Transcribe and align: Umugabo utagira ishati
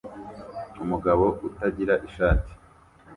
Umugabo 0.83 1.25
utagira 1.47 1.93
ishati 2.07 2.53